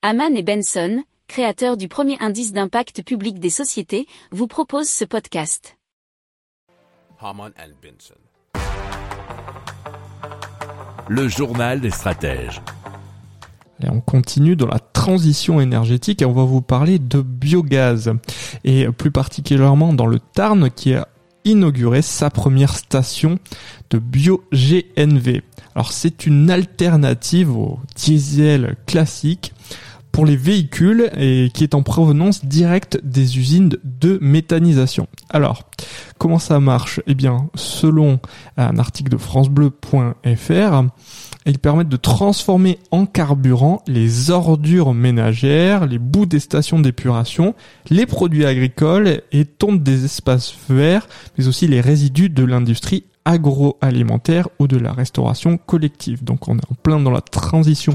Haman 0.00 0.36
et 0.36 0.44
Benson, 0.44 1.02
créateurs 1.26 1.76
du 1.76 1.88
premier 1.88 2.16
indice 2.20 2.52
d'impact 2.52 3.02
public 3.02 3.40
des 3.40 3.50
sociétés, 3.50 4.06
vous 4.30 4.46
proposent 4.46 4.88
ce 4.88 5.04
podcast. 5.04 5.76
Haman 7.20 7.50
and 7.58 7.72
Benson. 7.82 8.14
Le 11.08 11.26
journal 11.26 11.80
des 11.80 11.90
stratèges. 11.90 12.62
Et 13.82 13.90
on 13.90 14.00
continue 14.00 14.54
dans 14.54 14.68
la 14.68 14.78
transition 14.78 15.60
énergétique 15.60 16.22
et 16.22 16.26
on 16.26 16.32
va 16.32 16.44
vous 16.44 16.62
parler 16.62 17.00
de 17.00 17.20
biogaz. 17.20 18.12
Et 18.62 18.86
plus 18.92 19.10
particulièrement 19.10 19.92
dans 19.92 20.06
le 20.06 20.20
Tarn 20.20 20.70
qui 20.70 20.94
a 20.94 21.08
inauguré 21.44 22.02
sa 22.02 22.30
première 22.30 22.76
station 22.76 23.40
de 23.90 23.98
bio-GNV. 23.98 25.42
Alors 25.74 25.90
c'est 25.90 26.24
une 26.24 26.50
alternative 26.50 27.56
au 27.56 27.80
diesel 27.96 28.76
classique 28.86 29.52
pour 30.12 30.26
les 30.26 30.36
véhicules 30.36 31.10
et 31.16 31.50
qui 31.54 31.64
est 31.64 31.74
en 31.74 31.82
provenance 31.82 32.44
directe 32.44 32.98
des 33.02 33.38
usines 33.38 33.76
de 33.84 34.18
méthanisation. 34.20 35.06
Alors, 35.30 35.64
comment 36.18 36.38
ça 36.38 36.60
marche? 36.60 37.00
Eh 37.06 37.14
bien, 37.14 37.48
selon 37.54 38.20
un 38.56 38.78
article 38.78 39.10
de 39.10 39.16
francebleu.fr, 39.16 40.82
ils 41.46 41.58
permettent 41.58 41.88
de 41.88 41.96
transformer 41.96 42.78
en 42.90 43.06
carburant 43.06 43.82
les 43.86 44.30
ordures 44.30 44.92
ménagères, 44.92 45.86
les 45.86 45.98
bouts 45.98 46.26
des 46.26 46.40
stations 46.40 46.78
d'épuration, 46.78 47.54
les 47.88 48.06
produits 48.06 48.44
agricoles 48.44 49.22
et 49.32 49.44
tondent 49.44 49.82
des 49.82 50.04
espaces 50.04 50.54
verts, 50.68 51.08
mais 51.36 51.48
aussi 51.48 51.66
les 51.66 51.80
résidus 51.80 52.28
de 52.28 52.44
l'industrie 52.44 53.04
agroalimentaire 53.24 54.48
ou 54.58 54.66
de 54.66 54.78
la 54.78 54.92
restauration 54.92 55.58
collective. 55.58 56.24
Donc 56.24 56.48
on 56.48 56.56
est 56.56 56.70
en 56.70 56.74
plein 56.74 56.98
dans 56.98 57.10
la 57.10 57.20
transition 57.20 57.94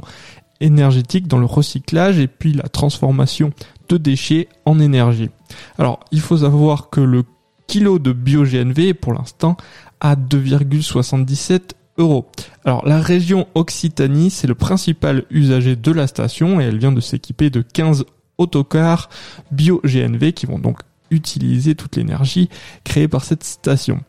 énergétique, 0.64 1.28
dans 1.28 1.38
le 1.38 1.46
recyclage 1.46 2.18
et 2.18 2.28
puis 2.28 2.54
la 2.54 2.70
transformation 2.70 3.52
de 3.90 3.98
déchets 3.98 4.48
en 4.66 4.80
énergie. 4.80 5.30
Alors 5.78 6.00
il 6.12 6.22
faut 6.22 6.38
savoir 6.38 6.90
que 6.90 7.02
le 7.02 7.24
kilo 7.68 8.00
de 8.00 8.14
bio-GNV 8.14 8.80
est 8.88 8.94
pour 8.94 9.14
l'instant 9.14 9.58
à 10.00 10.16
2,77 10.16 11.72
euros. 11.98 12.28
Alors 12.66 12.86
la 12.88 13.00
région 13.00 13.48
Occitanie, 13.56 14.32
c'est 14.32 14.48
le 14.48 14.56
principal 14.56 15.26
usager 15.30 15.76
de 15.76 15.92
la 15.92 16.08
station 16.08 16.60
et 16.60 16.64
elle 16.64 16.80
vient 16.80 16.92
de 16.92 17.02
s'équiper 17.02 17.50
de 17.50 17.62
15 17.62 18.06
autocars 18.38 19.10
bio-GNV 19.52 20.32
qui 20.34 20.46
vont 20.46 20.60
donc 20.60 20.80
utiliser 21.12 21.76
toute 21.76 21.98
l'énergie 21.98 22.50
créée 22.84 23.08
par 23.08 23.24
cette 23.24 23.44
station. 23.44 24.00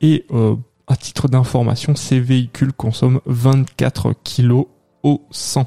Et 0.00 0.24
euh, 0.30 0.56
à 0.86 0.96
titre 0.96 1.28
d'information, 1.28 1.94
ces 1.96 2.20
véhicules 2.20 2.72
consomment 2.72 3.20
24 3.26 4.14
kg 4.24 4.64
au 5.02 5.22
100. 5.30 5.66